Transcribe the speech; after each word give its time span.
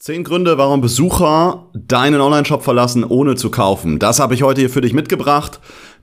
Zehn 0.00 0.22
Gründe, 0.22 0.58
warum 0.58 0.80
Besucher 0.80 1.66
deinen 1.74 2.20
Online-Shop 2.20 2.62
verlassen, 2.62 3.02
ohne 3.02 3.34
zu 3.34 3.50
kaufen. 3.50 3.98
Das 3.98 4.20
habe 4.20 4.32
ich 4.32 4.44
heute 4.44 4.60
hier 4.60 4.70
für 4.70 4.80
dich 4.80 4.92
mitgebracht. 4.92 5.58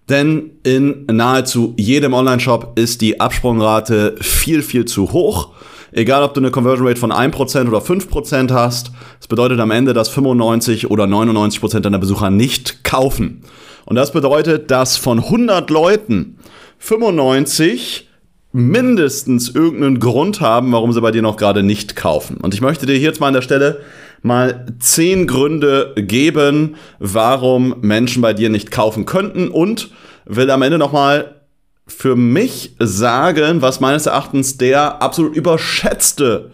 Denn 0.10 0.52
in 0.64 1.06
nahezu 1.06 1.74
jedem 1.78 2.14
Online-Shop 2.14 2.78
ist 2.78 3.00
die 3.00 3.22
Absprungrate 3.22 4.18
viel, 4.20 4.64
viel 4.64 4.84
zu 4.84 5.14
hoch. 5.14 5.54
Egal, 5.94 6.24
ob 6.24 6.34
du 6.34 6.42
eine 6.42 6.52
Conversion 6.52 6.86
Rate 6.86 7.00
von 7.00 7.14
1% 7.14 7.70
oder 7.70 7.78
5% 7.78 8.52
hast, 8.52 8.92
das 9.18 9.30
bedeutet 9.30 9.62
am 9.62 9.72
Ende, 9.72 9.94
dass 9.94 10.10
95 10.10 10.92
oder 10.92 11.06
99% 11.06 11.80
deiner 11.80 11.98
Besucher 11.98 12.30
nicht 12.30 12.84
kaufen. 12.84 13.44
Und 13.86 13.96
das 13.96 14.12
bedeutet, 14.12 14.72
dass 14.72 14.98
von 14.98 15.20
100 15.20 15.70
Leuten 15.70 16.38
95 16.80 18.05
mindestens 18.56 19.50
irgendeinen 19.50 20.00
Grund 20.00 20.40
haben, 20.40 20.72
warum 20.72 20.94
sie 20.94 21.02
bei 21.02 21.12
dir 21.12 21.22
noch 21.22 21.36
gerade 21.36 21.62
nicht 21.62 21.98
kaufen. 21.98 22.38
Und 22.38 22.54
ich 22.54 22.62
möchte 22.62 22.86
dir 22.86 22.94
hier 22.94 23.10
jetzt 23.10 23.20
mal 23.20 23.28
an 23.28 23.34
der 23.34 23.42
Stelle 23.42 23.82
mal 24.22 24.66
zehn 24.80 25.28
Gründe 25.28 25.94
geben, 25.98 26.78
warum 26.98 27.76
Menschen 27.82 28.22
bei 28.22 28.34
dir 28.34 28.50
nicht 28.50 28.72
kaufen 28.72 29.06
könnten 29.06 29.50
und 29.50 29.92
will 30.24 30.50
am 30.50 30.62
Ende 30.62 30.78
nochmal 30.78 31.36
für 31.86 32.16
mich 32.16 32.78
sagen, 32.80 33.62
was 33.62 33.82
meines 33.82 34.06
Erachtens 34.06 34.56
der 34.56 35.02
absolut 35.02 35.36
überschätzte 35.36 36.52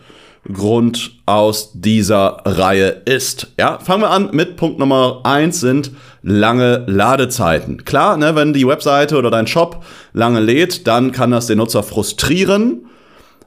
Grund 0.51 1.19
aus 1.25 1.71
dieser 1.73 2.41
Reihe 2.45 3.01
ist. 3.05 3.47
Ja, 3.59 3.79
fangen 3.79 4.03
wir 4.03 4.09
an 4.09 4.29
mit 4.31 4.57
Punkt 4.57 4.79
Nummer 4.79 5.21
eins 5.23 5.59
sind 5.59 5.91
lange 6.23 6.83
Ladezeiten. 6.87 7.85
Klar, 7.85 8.17
ne, 8.17 8.35
wenn 8.35 8.53
die 8.53 8.67
Webseite 8.67 9.17
oder 9.17 9.31
dein 9.31 9.47
Shop 9.47 9.83
lange 10.13 10.39
lädt, 10.39 10.87
dann 10.87 11.11
kann 11.11 11.31
das 11.31 11.47
den 11.47 11.57
Nutzer 11.57 11.83
frustrieren. 11.83 12.85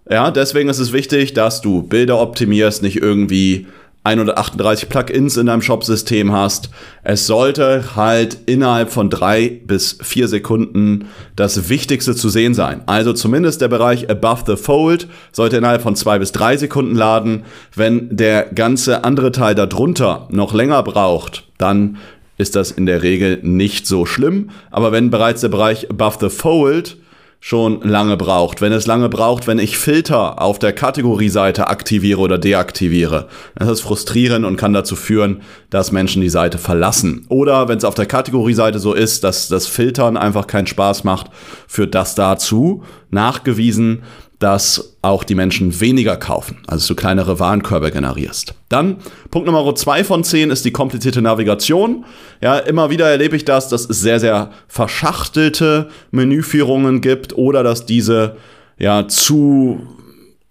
Ja, 0.09 0.31
deswegen 0.31 0.69
ist 0.69 0.79
es 0.79 0.93
wichtig, 0.93 1.35
dass 1.35 1.61
du 1.61 1.83
Bilder 1.83 2.21
optimierst, 2.21 2.83
nicht 2.83 2.97
irgendwie 2.97 3.67
138 4.05 4.91
Plugins 4.91 5.39
in 5.39 5.47
deinem 5.47 5.63
Shop-System 5.63 6.31
hast. 6.31 6.69
Es 7.03 7.27
sollte 7.27 7.97
halt 7.97 8.37
innerhalb 8.45 8.91
von 8.91 9.09
drei 9.09 9.61
bis 9.65 9.99
vier 10.03 10.29
Sekunden 10.29 11.07
das 11.37 11.71
Wichtigste 11.71 12.15
zu 12.15 12.29
sehen 12.29 12.53
sein. 12.53 12.83
Also 12.85 13.15
zumindest 13.15 13.63
der 13.63 13.69
Bereich 13.69 14.11
Above 14.11 14.43
the 14.47 14.63
Fold 14.63 15.09
sollte 15.33 15.57
innerhalb 15.57 15.81
von 15.81 15.97
zwei 15.97 16.19
bis 16.19 16.33
drei 16.33 16.59
Sekunden 16.59 16.95
laden. 16.95 17.45
Wenn 17.75 18.15
der 18.15 18.45
ganze 18.55 19.05
andere 19.05 19.33
Teil 19.33 19.55
darunter 19.55 20.29
noch 20.31 20.53
länger 20.53 20.83
braucht, 20.83 21.49
dann 21.57 21.97
ist 22.37 22.57
das 22.57 22.73
in 22.73 22.85
der 22.85 23.03
Regel 23.03 23.39
nicht 23.43 23.87
so 23.87 24.05
schlimm. 24.05 24.51
Aber 24.71 24.93
wenn 24.93 25.09
bereits 25.09 25.41
der 25.41 25.49
Bereich 25.49 25.89
Above 25.89 26.19
the 26.21 26.29
Fold 26.29 26.99
schon 27.47 27.83
lange 27.83 28.17
braucht. 28.17 28.63
Wenn 28.63 28.73
es 28.73 28.87
lange 28.87 29.11
braucht, 29.11 29.47
wenn 29.47 29.59
ich 29.59 29.77
Filter 29.77 30.41
auf 30.41 30.59
der 30.59 30.73
Kategorieseite 30.73 31.69
aktiviere 31.69 32.19
oder 32.19 32.39
deaktiviere. 32.39 33.29
Das 33.55 33.69
ist 33.69 33.81
frustrierend 33.83 34.47
und 34.47 34.57
kann 34.57 34.73
dazu 34.73 34.97
führen, 34.97 35.43
dass 35.69 35.93
Menschen 35.93 36.23
die 36.23 36.31
Seite 36.31 36.57
verlassen. 36.57 37.27
Oder 37.29 37.69
wenn 37.69 37.77
es 37.77 37.85
auf 37.85 37.95
der 37.95 38.07
Kategorieseite 38.07 38.79
so 38.79 38.95
ist, 38.95 39.25
dass 39.25 39.49
das 39.49 39.67
Filtern 39.67 40.17
einfach 40.17 40.47
keinen 40.47 40.67
Spaß 40.67 41.05
macht, 41.05 41.27
führt 41.69 41.95
das 41.95 42.15
dazu, 42.15 42.83
nachgewiesen, 43.11 44.05
dass 44.45 44.99
auch 45.01 45.25
die 45.25 45.35
Menschen 45.35 45.81
weniger 45.81 46.19
kaufen, 46.19 46.59
also 46.67 46.89
du 46.89 47.01
kleinere 47.01 47.41
Warenkörbe 47.41 47.91
generierst. 47.91 48.53
Dann 48.69 48.97
Punkt 49.31 49.47
Nummer 49.47 49.75
zwei 49.75 50.05
von 50.05 50.23
zehn 50.23 50.51
ist 50.51 50.67
die 50.67 50.71
komplizierte 50.71 51.23
Navigation. 51.23 52.05
Ja, 52.43 52.59
immer 52.59 52.91
wieder 52.91 53.09
erlebe 53.09 53.37
ich 53.37 53.47
das, 53.47 53.71
dass 53.71 53.89
es 53.89 54.01
sehr, 54.01 54.21
sehr 54.21 54.51
verschachtelte 54.69 55.89
Menüführungen 56.11 57.01
gibt 57.01 57.39
oder 57.39 57.63
dass 57.63 57.87
diese 57.87 58.37
ja 58.79 59.09
zu 59.09 59.81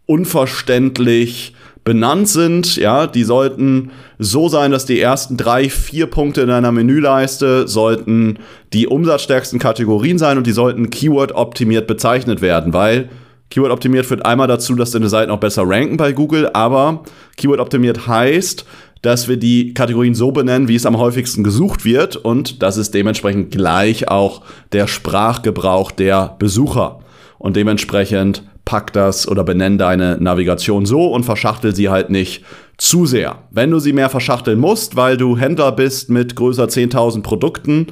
unverständlich 0.07 1.53
benannt 1.83 2.27
sind. 2.27 2.77
Ja, 2.77 3.05
die 3.05 3.23
sollten 3.23 3.91
so 4.17 4.49
sein, 4.49 4.71
dass 4.71 4.87
die 4.87 4.99
ersten 4.99 5.37
drei, 5.37 5.69
vier 5.69 6.07
Punkte 6.07 6.41
in 6.41 6.49
einer 6.49 6.71
Menüleiste 6.71 7.67
sollten 7.67 8.39
die 8.73 8.87
umsatzstärksten 8.87 9.59
Kategorien 9.59 10.17
sein 10.17 10.39
und 10.39 10.47
die 10.47 10.51
sollten 10.51 10.89
Keyword 10.89 11.33
optimiert 11.33 11.85
bezeichnet 11.85 12.41
werden, 12.41 12.73
weil 12.73 13.09
Keyword 13.53 13.71
optimiert 13.71 14.07
führt 14.07 14.25
einmal 14.25 14.47
dazu, 14.47 14.73
dass 14.73 14.89
deine 14.89 15.09
Seiten 15.09 15.29
auch 15.29 15.39
besser 15.39 15.61
ranken 15.63 15.95
bei 15.95 16.11
Google, 16.11 16.49
aber 16.53 17.03
Keyword 17.37 17.59
optimiert 17.59 18.07
heißt, 18.07 18.65
dass 19.03 19.27
wir 19.27 19.37
die 19.37 19.75
Kategorien 19.75 20.15
so 20.15 20.31
benennen, 20.31 20.67
wie 20.67 20.75
es 20.75 20.87
am 20.87 20.97
häufigsten 20.97 21.43
gesucht 21.43 21.85
wird 21.85 22.15
und 22.15 22.63
das 22.63 22.77
ist 22.77 22.95
dementsprechend 22.95 23.51
gleich 23.51 24.07
auch 24.07 24.41
der 24.71 24.87
Sprachgebrauch 24.87 25.91
der 25.91 26.35
Besucher. 26.39 27.01
Und 27.37 27.55
dementsprechend 27.55 28.41
pack 28.65 28.91
das 28.93 29.27
oder 29.27 29.43
benenn 29.43 29.77
deine 29.77 30.17
Navigation 30.19 30.87
so 30.87 31.11
und 31.11 31.23
verschachtel 31.23 31.75
sie 31.75 31.89
halt 31.89 32.09
nicht 32.09 32.43
zu 32.77 33.05
sehr. 33.05 33.43
Wenn 33.51 33.69
du 33.69 33.77
sie 33.77 33.93
mehr 33.93 34.09
verschachteln 34.09 34.57
musst, 34.57 34.95
weil 34.95 35.15
du 35.15 35.37
Händler 35.37 35.73
bist 35.73 36.09
mit 36.09 36.35
größer 36.35 36.65
10.000 36.65 37.21
Produkten, 37.21 37.87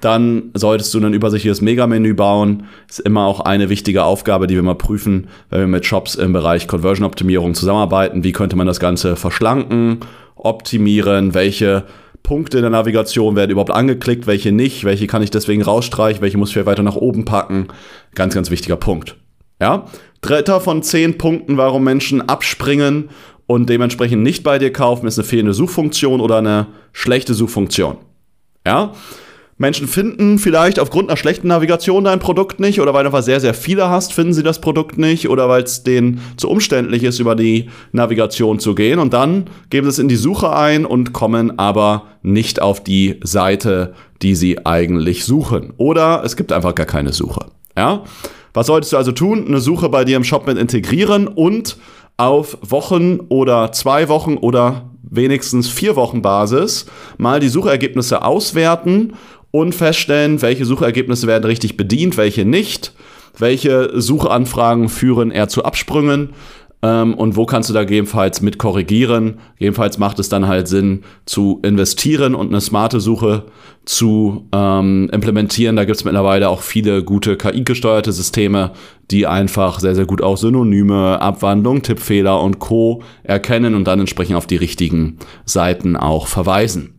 dann 0.00 0.50
solltest 0.54 0.94
du 0.94 1.00
ein 1.00 1.14
übersichtliches 1.14 1.60
Megamenü 1.60 2.14
bauen. 2.14 2.64
Ist 2.88 3.00
immer 3.00 3.26
auch 3.26 3.40
eine 3.40 3.68
wichtige 3.68 4.04
Aufgabe, 4.04 4.46
die 4.46 4.54
wir 4.54 4.62
mal 4.62 4.74
prüfen, 4.74 5.28
wenn 5.50 5.60
wir 5.60 5.66
mit 5.66 5.86
Shops 5.86 6.14
im 6.14 6.32
Bereich 6.32 6.66
Conversion-Optimierung 6.68 7.54
zusammenarbeiten. 7.54 8.24
Wie 8.24 8.32
könnte 8.32 8.56
man 8.56 8.66
das 8.66 8.80
Ganze 8.80 9.16
verschlanken, 9.16 10.00
optimieren, 10.36 11.34
welche 11.34 11.84
Punkte 12.22 12.58
in 12.58 12.62
der 12.62 12.70
Navigation 12.70 13.36
werden 13.36 13.50
überhaupt 13.50 13.70
angeklickt, 13.70 14.26
welche 14.26 14.52
nicht, 14.52 14.84
welche 14.84 15.06
kann 15.06 15.22
ich 15.22 15.30
deswegen 15.30 15.62
rausstreichen, 15.62 16.20
welche 16.20 16.36
muss 16.36 16.54
ich 16.54 16.66
weiter 16.66 16.82
nach 16.82 16.96
oben 16.96 17.24
packen. 17.24 17.68
Ganz, 18.14 18.34
ganz 18.34 18.50
wichtiger 18.50 18.76
Punkt. 18.76 19.16
Ja? 19.60 19.86
Dritter 20.20 20.60
von 20.60 20.82
zehn 20.82 21.16
Punkten, 21.16 21.56
warum 21.56 21.84
Menschen 21.84 22.28
abspringen 22.28 23.08
und 23.46 23.70
dementsprechend 23.70 24.22
nicht 24.22 24.42
bei 24.42 24.58
dir 24.58 24.72
kaufen, 24.72 25.06
ist 25.06 25.18
eine 25.18 25.26
fehlende 25.26 25.54
Suchfunktion 25.54 26.20
oder 26.20 26.36
eine 26.38 26.66
schlechte 26.92 27.34
Suchfunktion. 27.34 27.96
Ja? 28.66 28.92
Menschen 29.58 29.88
finden 29.88 30.38
vielleicht 30.38 30.78
aufgrund 30.78 31.10
einer 31.10 31.16
schlechten 31.16 31.48
Navigation 31.48 32.04
dein 32.04 32.20
Produkt 32.20 32.60
nicht 32.60 32.80
oder 32.80 32.94
weil 32.94 33.02
du 33.02 33.08
einfach 33.08 33.24
sehr, 33.24 33.40
sehr 33.40 33.54
viele 33.54 33.90
hast, 33.90 34.12
finden 34.12 34.32
sie 34.32 34.44
das 34.44 34.60
Produkt 34.60 34.98
nicht 34.98 35.28
oder 35.28 35.48
weil 35.48 35.64
es 35.64 35.82
denen 35.82 36.20
zu 36.36 36.48
umständlich 36.48 37.02
ist, 37.02 37.18
über 37.18 37.34
die 37.34 37.68
Navigation 37.90 38.60
zu 38.60 38.76
gehen 38.76 39.00
und 39.00 39.12
dann 39.12 39.50
geben 39.68 39.86
sie 39.86 39.90
es 39.90 39.98
in 39.98 40.08
die 40.08 40.16
Suche 40.16 40.54
ein 40.54 40.86
und 40.86 41.12
kommen 41.12 41.58
aber 41.58 42.04
nicht 42.22 42.62
auf 42.62 42.82
die 42.82 43.18
Seite, 43.22 43.94
die 44.22 44.36
sie 44.36 44.64
eigentlich 44.64 45.24
suchen. 45.24 45.72
Oder 45.76 46.22
es 46.24 46.36
gibt 46.36 46.52
einfach 46.52 46.74
gar 46.74 46.86
keine 46.86 47.12
Suche. 47.12 47.46
Ja? 47.76 48.04
Was 48.54 48.66
solltest 48.66 48.92
du 48.92 48.96
also 48.96 49.12
tun? 49.12 49.46
Eine 49.46 49.60
Suche 49.60 49.88
bei 49.88 50.04
dir 50.04 50.16
im 50.16 50.24
Shop 50.24 50.46
mit 50.46 50.58
integrieren 50.58 51.26
und 51.26 51.78
auf 52.16 52.58
Wochen 52.62 53.20
oder 53.28 53.72
zwei 53.72 54.08
Wochen 54.08 54.36
oder 54.36 54.90
wenigstens 55.10 55.68
vier 55.68 55.96
Wochen 55.96 56.22
Basis 56.22 56.86
mal 57.16 57.40
die 57.40 57.48
Suchergebnisse 57.48 58.22
auswerten 58.22 59.14
und 59.50 59.74
feststellen, 59.74 60.42
welche 60.42 60.64
Suchergebnisse 60.64 61.26
werden 61.26 61.44
richtig 61.44 61.76
bedient, 61.76 62.16
welche 62.16 62.44
nicht, 62.44 62.92
welche 63.38 64.00
Suchanfragen 64.00 64.88
führen 64.88 65.30
eher 65.30 65.48
zu 65.48 65.64
Absprüngen 65.64 66.30
ähm, 66.82 67.14
und 67.14 67.36
wo 67.36 67.46
kannst 67.46 67.68
du 67.68 67.74
da 67.74 67.84
gegebenenfalls 67.84 68.40
mit 68.40 68.58
korrigieren. 68.58 69.38
Jedenfalls 69.58 69.98
macht 69.98 70.18
es 70.18 70.28
dann 70.28 70.46
halt 70.46 70.68
Sinn 70.68 71.02
zu 71.26 71.60
investieren 71.62 72.34
und 72.34 72.48
eine 72.48 72.60
smarte 72.60 73.00
Suche 73.00 73.44
zu 73.84 74.46
ähm, 74.52 75.08
implementieren. 75.12 75.76
Da 75.76 75.84
gibt 75.84 75.96
es 75.96 76.04
mittlerweile 76.04 76.48
auch 76.48 76.62
viele 76.62 77.02
gute 77.02 77.36
KI-gesteuerte 77.36 78.12
Systeme, 78.12 78.72
die 79.10 79.26
einfach 79.26 79.80
sehr, 79.80 79.94
sehr 79.94 80.06
gut 80.06 80.22
auch 80.22 80.36
Synonyme, 80.36 81.20
Abwandlung, 81.20 81.82
Tippfehler 81.82 82.40
und 82.40 82.58
Co. 82.58 83.02
erkennen 83.24 83.74
und 83.74 83.84
dann 83.84 84.00
entsprechend 84.00 84.36
auf 84.36 84.46
die 84.46 84.56
richtigen 84.56 85.18
Seiten 85.44 85.96
auch 85.96 86.26
verweisen. 86.26 86.97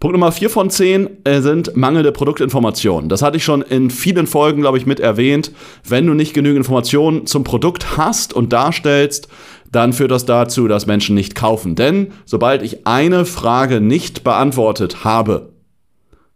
Punkt 0.00 0.14
Nummer 0.14 0.32
4 0.32 0.48
von 0.48 0.70
10 0.70 1.24
äh, 1.24 1.42
sind 1.42 1.76
mangelnde 1.76 2.10
Produktinformationen. 2.10 3.10
Das 3.10 3.20
hatte 3.20 3.36
ich 3.36 3.44
schon 3.44 3.60
in 3.60 3.90
vielen 3.90 4.26
Folgen, 4.26 4.62
glaube 4.62 4.78
ich, 4.78 4.86
mit 4.86 4.98
erwähnt. 4.98 5.52
Wenn 5.86 6.06
du 6.06 6.14
nicht 6.14 6.32
genügend 6.32 6.56
Informationen 6.56 7.26
zum 7.26 7.44
Produkt 7.44 7.98
hast 7.98 8.32
und 8.32 8.50
darstellst, 8.50 9.28
dann 9.70 9.92
führt 9.92 10.10
das 10.10 10.24
dazu, 10.24 10.68
dass 10.68 10.86
Menschen 10.86 11.14
nicht 11.14 11.34
kaufen. 11.34 11.74
Denn 11.74 12.12
sobald 12.24 12.62
ich 12.62 12.86
eine 12.86 13.26
Frage 13.26 13.82
nicht 13.82 14.24
beantwortet 14.24 15.04
habe, 15.04 15.52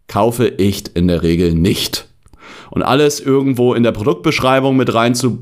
kaufe 0.08 0.46
ich 0.46 0.94
in 0.94 1.08
der 1.08 1.22
Regel 1.22 1.54
nicht. 1.54 2.08
Und 2.70 2.82
alles 2.82 3.20
irgendwo 3.20 3.74
in 3.74 3.82
der 3.82 3.92
Produktbeschreibung 3.92 4.76
mit 4.76 4.92
rein 4.94 5.14
zu, 5.14 5.38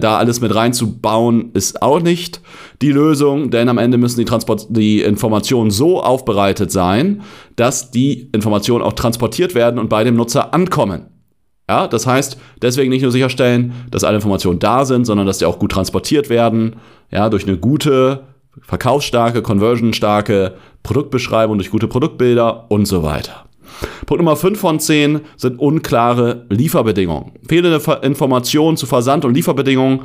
da 0.00 0.16
alles 0.18 0.40
mit 0.40 0.54
reinzubauen, 0.54 1.50
ist 1.52 1.82
auch 1.82 2.00
nicht 2.00 2.40
die 2.82 2.92
Lösung, 2.92 3.50
denn 3.50 3.68
am 3.68 3.78
Ende 3.78 3.98
müssen 3.98 4.18
die, 4.18 4.24
Transport 4.24 4.66
die 4.70 5.02
Informationen 5.02 5.70
so 5.70 6.02
aufbereitet 6.02 6.70
sein, 6.70 7.22
dass 7.56 7.90
die 7.90 8.28
Informationen 8.32 8.84
auch 8.84 8.92
transportiert 8.92 9.54
werden 9.54 9.78
und 9.78 9.88
bei 9.88 10.04
dem 10.04 10.16
Nutzer 10.16 10.54
ankommen. 10.54 11.06
Ja, 11.68 11.88
das 11.88 12.06
heißt, 12.06 12.38
deswegen 12.62 12.90
nicht 12.90 13.02
nur 13.02 13.10
sicherstellen, 13.10 13.72
dass 13.90 14.04
alle 14.04 14.16
Informationen 14.16 14.60
da 14.60 14.84
sind, 14.84 15.04
sondern 15.04 15.26
dass 15.26 15.38
die 15.38 15.46
auch 15.46 15.58
gut 15.58 15.72
transportiert 15.72 16.30
werden, 16.30 16.76
ja, 17.10 17.28
durch 17.28 17.46
eine 17.46 17.56
gute, 17.56 18.24
verkaufsstarke, 18.62 19.42
conversionstarke 19.42 20.54
Produktbeschreibung, 20.84 21.58
durch 21.58 21.70
gute 21.70 21.88
Produktbilder 21.88 22.70
und 22.70 22.86
so 22.86 23.02
weiter. 23.02 23.45
Punkt 24.06 24.22
Nummer 24.22 24.36
5 24.36 24.58
von 24.58 24.80
10 24.80 25.20
sind 25.36 25.58
unklare 25.58 26.46
Lieferbedingungen. 26.48 27.32
Fehlende 27.48 27.80
Informationen 28.02 28.76
zu 28.76 28.86
Versand- 28.86 29.24
und 29.24 29.34
Lieferbedingungen 29.34 30.02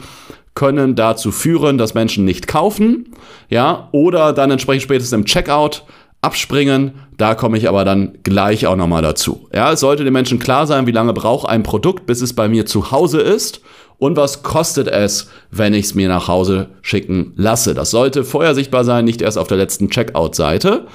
können 0.53 0.95
dazu 0.95 1.31
führen, 1.31 1.77
dass 1.77 1.93
Menschen 1.93 2.25
nicht 2.25 2.47
kaufen, 2.47 3.13
ja, 3.49 3.89
oder 3.91 4.33
dann 4.33 4.51
entsprechend 4.51 4.83
spätestens 4.83 5.17
im 5.17 5.25
Checkout 5.25 5.83
abspringen. 6.21 6.93
Da 7.17 7.35
komme 7.35 7.57
ich 7.57 7.67
aber 7.67 7.85
dann 7.85 8.17
gleich 8.23 8.67
auch 8.67 8.75
nochmal 8.75 9.01
dazu. 9.01 9.47
Ja, 9.53 9.71
es 9.71 9.79
sollte 9.79 10.03
den 10.03 10.13
Menschen 10.13 10.39
klar 10.39 10.67
sein, 10.67 10.87
wie 10.87 10.91
lange 10.91 11.13
braucht 11.13 11.47
ein 11.47 11.63
Produkt, 11.63 12.05
bis 12.05 12.21
es 12.21 12.33
bei 12.33 12.47
mir 12.47 12.65
zu 12.65 12.91
Hause 12.91 13.21
ist 13.21 13.61
und 13.97 14.17
was 14.17 14.43
kostet 14.43 14.87
es, 14.87 15.29
wenn 15.51 15.73
ich 15.73 15.85
es 15.85 15.95
mir 15.95 16.09
nach 16.09 16.27
Hause 16.27 16.69
schicken 16.81 17.33
lasse. 17.35 17.73
Das 17.73 17.91
sollte 17.91 18.23
vorher 18.23 18.55
sichtbar 18.55 18.83
sein, 18.83 19.05
nicht 19.05 19.21
erst 19.21 19.37
auf 19.37 19.47
der 19.47 19.57
letzten 19.57 19.89
Checkout-Seite. 19.89 20.87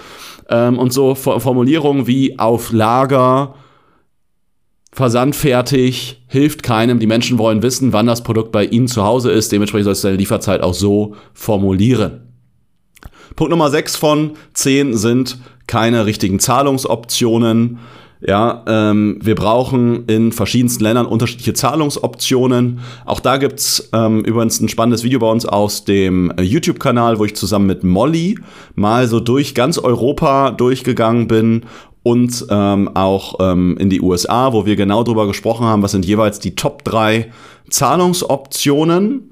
Ähm, 0.49 0.79
und 0.79 0.93
so 0.93 1.15
Formulierungen 1.15 2.07
wie 2.07 2.39
auf 2.39 2.73
Lager, 2.73 3.55
versandfertig, 4.93 6.23
hilft 6.29 6.63
keinem. 6.63 6.99
Die 6.99 7.07
Menschen 7.07 7.39
wollen 7.39 7.63
wissen, 7.63 7.93
wann 7.93 8.07
das 8.07 8.23
Produkt 8.23 8.53
bei 8.53 8.65
ihnen 8.65 8.89
zu 8.89 9.05
Hause 9.05 9.31
ist. 9.31 9.53
Dementsprechend 9.53 9.85
sollst 9.85 10.05
du 10.05 10.09
deine 10.09 10.19
Lieferzeit 10.19 10.63
auch 10.63 10.75
so 10.75 11.15
formulieren. 11.35 12.33
Punkt 13.35 13.51
Nummer 13.51 13.71
6 13.71 13.97
von 13.97 14.33
10 14.55 14.97
sind 14.97 15.39
keine 15.67 16.07
richtigen 16.07 16.39
Zahlungsoptionen. 16.39 17.79
Ja, 18.21 18.65
ähm, 18.67 19.19
wir 19.21 19.35
brauchen 19.35 20.07
in 20.07 20.33
verschiedensten 20.33 20.83
Ländern 20.83 21.05
unterschiedliche 21.05 21.53
Zahlungsoptionen. 21.53 22.81
Auch 23.05 23.21
da 23.21 23.37
gibt's 23.37 23.91
ähm, 23.93 24.25
übrigens 24.25 24.59
ein 24.61 24.69
spannendes 24.71 25.05
Video 25.05 25.19
bei 25.19 25.31
uns 25.31 25.45
aus 25.45 25.85
dem 25.85 26.33
äh, 26.37 26.43
YouTube-Kanal, 26.43 27.19
wo 27.19 27.27
ich 27.27 27.37
zusammen 27.37 27.67
mit 27.67 27.85
Molly 27.85 28.39
mal 28.75 29.07
so 29.07 29.21
durch 29.21 29.55
ganz 29.55 29.77
Europa 29.77 30.51
durchgegangen 30.51 31.29
bin 31.29 31.67
und 32.03 32.47
ähm, 32.49 32.91
auch 32.95 33.35
ähm, 33.41 33.77
in 33.79 33.91
die 33.91 34.01
USA, 34.01 34.53
wo 34.53 34.65
wir 34.65 34.77
genau 34.77 35.03
darüber 35.03 35.27
gesprochen 35.27 35.67
haben, 35.67 35.83
was 35.83 35.91
sind 35.91 36.07
jeweils 36.07 36.39
die 36.39 36.55
Top 36.55 36.85
3 36.85 37.31
Zahlungsoptionen 37.69 39.31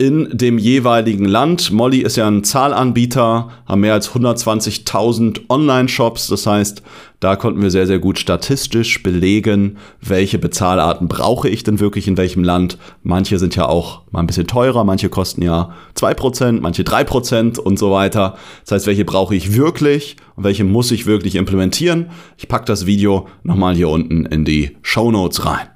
in 0.00 0.28
dem 0.32 0.58
jeweiligen 0.58 1.24
Land. 1.24 1.72
Molly 1.72 1.98
ist 2.02 2.16
ja 2.16 2.28
ein 2.28 2.44
Zahlanbieter, 2.44 3.48
haben 3.66 3.80
mehr 3.80 3.94
als 3.94 4.10
120.000 4.10 5.40
Online-Shops. 5.48 6.28
Das 6.28 6.46
heißt, 6.46 6.82
da 7.18 7.34
konnten 7.34 7.60
wir 7.60 7.72
sehr, 7.72 7.88
sehr 7.88 7.98
gut 7.98 8.20
statistisch 8.20 9.02
belegen, 9.02 9.78
welche 10.00 10.38
Bezahlarten 10.38 11.08
brauche 11.08 11.48
ich 11.48 11.64
denn 11.64 11.80
wirklich 11.80 12.06
in 12.06 12.16
welchem 12.16 12.44
Land. 12.44 12.78
Manche 13.02 13.40
sind 13.40 13.56
ja 13.56 13.66
auch 13.66 14.02
mal 14.12 14.20
ein 14.20 14.28
bisschen 14.28 14.46
teurer, 14.46 14.84
manche 14.84 15.08
kosten 15.08 15.42
ja 15.42 15.74
2%, 15.96 16.60
manche 16.60 16.84
3% 16.84 17.58
und 17.58 17.76
so 17.76 17.90
weiter. 17.90 18.36
Das 18.64 18.76
heißt, 18.76 18.86
welche 18.86 19.04
brauche 19.04 19.34
ich 19.34 19.56
wirklich 19.56 20.14
und 20.36 20.44
welche 20.44 20.62
muss 20.62 20.92
ich 20.92 21.06
wirklich 21.06 21.34
implementieren. 21.34 22.10
Ich 22.36 22.46
packe 22.46 22.66
das 22.66 22.86
Video 22.86 23.26
nochmal 23.42 23.74
hier 23.74 23.88
unten 23.88 24.26
in 24.26 24.44
die 24.44 24.76
Show 24.82 25.10
Notes 25.10 25.44
rein. 25.44 25.66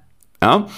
Ja? 0.41 0.69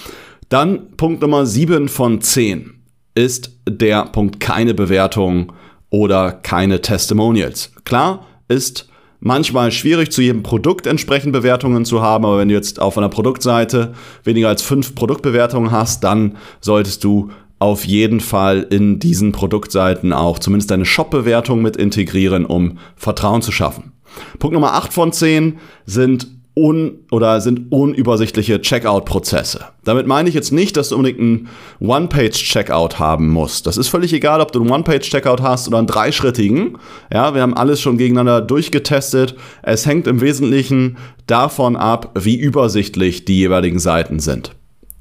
Dann 0.49 0.95
Punkt 0.97 1.21
Nummer 1.21 1.45
7 1.45 1.89
von 1.89 2.21
10 2.21 2.74
ist 3.15 3.57
der 3.67 4.05
Punkt 4.05 4.39
keine 4.39 4.73
Bewertung 4.73 5.53
oder 5.89 6.31
keine 6.31 6.81
Testimonials. 6.81 7.71
Klar, 7.85 8.25
ist 8.47 8.87
manchmal 9.19 9.71
schwierig, 9.71 10.11
zu 10.11 10.21
jedem 10.21 10.43
Produkt 10.43 10.85
entsprechend 10.85 11.33
Bewertungen 11.33 11.85
zu 11.85 12.01
haben, 12.01 12.25
aber 12.25 12.37
wenn 12.37 12.49
du 12.49 12.53
jetzt 12.53 12.79
auf 12.79 12.97
einer 12.97 13.09
Produktseite 13.09 13.93
weniger 14.23 14.49
als 14.49 14.61
fünf 14.61 14.93
Produktbewertungen 14.93 15.71
hast, 15.71 16.03
dann 16.03 16.37
solltest 16.61 17.03
du 17.03 17.31
auf 17.57 17.85
jeden 17.85 18.19
Fall 18.19 18.67
in 18.69 18.99
diesen 18.99 19.31
Produktseiten 19.31 20.11
auch 20.13 20.39
zumindest 20.39 20.71
deine 20.71 20.85
Shop-Bewertung 20.85 21.61
mit 21.61 21.77
integrieren, 21.77 22.45
um 22.45 22.77
Vertrauen 22.95 23.41
zu 23.41 23.51
schaffen. 23.51 23.93
Punkt 24.39 24.53
Nummer 24.53 24.73
8 24.73 24.93
von 24.93 25.11
10 25.11 25.57
sind 25.85 26.27
un 26.55 26.99
oder 27.11 27.41
sind 27.41 27.71
unübersichtliche 27.71 28.61
Checkout-Prozesse. 28.61 29.65
Damit 29.83 30.07
meine 30.07 30.29
ich 30.29 30.35
jetzt 30.35 30.51
nicht, 30.51 30.77
dass 30.77 30.89
du 30.89 30.95
unbedingt 30.95 31.19
einen 31.19 31.49
One-Page-Checkout 31.81 32.97
haben 32.97 33.29
musst. 33.29 33.67
Das 33.67 33.77
ist 33.77 33.89
völlig 33.89 34.13
egal, 34.13 34.39
ob 34.39 34.53
du 34.53 34.61
einen 34.61 34.71
One-Page-Checkout 34.71 35.41
hast 35.41 35.67
oder 35.67 35.79
einen 35.79 35.87
dreischrittigen. 35.87 36.77
Ja, 37.11 37.35
wir 37.35 37.41
haben 37.41 37.53
alles 37.53 37.81
schon 37.81 37.97
gegeneinander 37.97 38.41
durchgetestet. 38.41 39.35
Es 39.63 39.85
hängt 39.85 40.07
im 40.07 40.21
Wesentlichen 40.21 40.97
davon 41.27 41.75
ab, 41.75 42.17
wie 42.17 42.37
übersichtlich 42.37 43.25
die 43.25 43.37
jeweiligen 43.37 43.79
Seiten 43.79 44.19
sind. 44.19 44.51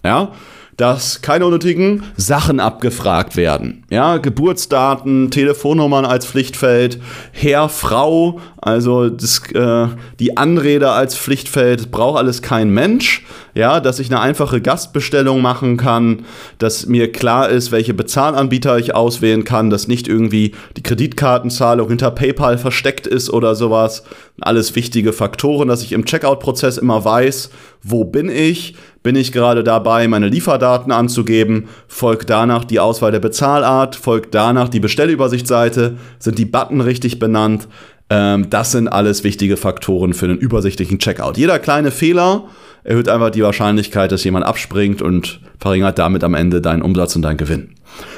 Ja, 0.05 0.33
dass 0.77 1.23
keine 1.23 1.47
unnötigen 1.47 2.03
Sachen 2.17 2.61
abgefragt 2.61 3.37
werden. 3.37 3.85
Ja, 3.91 4.17
Geburtsdaten, 4.17 5.31
Telefonnummern 5.31 6.05
als 6.05 6.27
Pflichtfeld, 6.27 7.01
Herr, 7.33 7.69
Frau, 7.69 8.41
also 8.57 9.09
das, 9.09 9.43
äh, 9.53 9.89
die 10.19 10.37
Anrede 10.37 10.91
als 10.91 11.17
Pflichtfeld, 11.17 11.91
braucht 11.91 12.19
alles 12.19 12.43
kein 12.43 12.71
Mensch. 12.71 13.25
Ja, 13.55 13.79
dass 13.79 14.01
ich 14.01 14.11
eine 14.11 14.21
einfache 14.21 14.61
Gastbestellung 14.61 15.41
machen 15.41 15.77
kann, 15.77 16.25
dass 16.59 16.87
mir 16.87 17.13
klar 17.13 17.49
ist, 17.49 17.71
welche 17.71 17.95
Bezahlanbieter 17.95 18.79
ich 18.79 18.95
auswählen 18.97 19.45
kann, 19.45 19.71
dass 19.71 19.87
nicht 19.87 20.09
irgendwie 20.09 20.55
die 20.77 20.83
Kreditkartenzahlung 20.83 21.89
hinter 21.89 22.11
PayPal 22.11 22.59
versteckt 22.59 23.07
ist 23.07 23.31
oder 23.31 23.55
sowas. 23.55 24.03
Alles 24.41 24.75
wichtige 24.75 25.13
Faktoren, 25.13 25.69
dass 25.69 25.83
ich 25.83 25.93
im 25.93 26.05
Checkout-Prozess 26.05 26.79
immer 26.79 27.05
weiß, 27.05 27.51
wo 27.83 28.05
bin 28.05 28.29
ich, 28.29 28.75
bin 29.05 29.15
ich 29.15 29.31
gerade 29.31 29.63
dabei, 29.63 30.09
meine 30.09 30.29
Lieferdaten 30.29 30.91
anzugeben, 30.91 31.69
folgt 31.87 32.31
danach 32.31 32.65
die 32.65 32.81
Auswahl 32.81 33.13
der 33.13 33.21
Bezahlart, 33.21 33.95
folgt 33.95 34.35
danach 34.35 34.69
die 34.69 34.81
Bestellübersichtsseite, 34.81 35.99
sind 36.19 36.39
die 36.39 36.47
Button 36.47 36.81
richtig 36.81 37.19
benannt. 37.19 37.69
Ähm, 38.11 38.51
das 38.51 38.73
sind 38.73 38.89
alles 38.89 39.25
wichtige 39.25 39.57
Faktoren 39.57 40.15
für 40.15 40.27
einen 40.27 40.39
übersichtlichen 40.39 40.99
Checkout. 40.99 41.37
Jeder 41.37 41.59
kleine 41.59 41.91
Fehler 41.91 42.49
erhöht 42.85 43.09
einfach 43.09 43.31
die 43.31 43.43
Wahrscheinlichkeit, 43.43 44.13
dass 44.13 44.25
jemand 44.25 44.45
abspringt 44.45 45.01
und 45.01 45.41
verringert 45.59 45.99
damit 45.99 46.23
am 46.23 46.35
Ende 46.35 46.61
deinen 46.61 46.83
Umsatz 46.83 47.17
und 47.17 47.23
deinen 47.23 47.39
Gewinn. 47.39 47.75